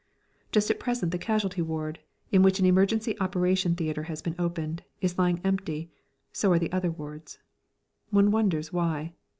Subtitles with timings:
[0.51, 1.99] Just at present the casualty ward,
[2.31, 5.91] in which an emergency operation theatre has been opened, is lying empty,
[6.33, 7.37] so are the other wards.
[8.09, 9.13] One wonders why?